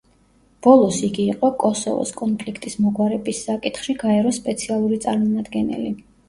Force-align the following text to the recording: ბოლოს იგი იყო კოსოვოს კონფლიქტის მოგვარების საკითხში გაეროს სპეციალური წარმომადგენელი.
ბოლოს 0.67 0.95
იგი 1.07 1.25
იყო 1.33 1.51
კოსოვოს 1.63 2.13
კონფლიქტის 2.21 2.77
მოგვარების 2.87 3.43
საკითხში 3.49 3.97
გაეროს 4.05 4.41
სპეციალური 4.43 4.99
წარმომადგენელი. 5.07 5.95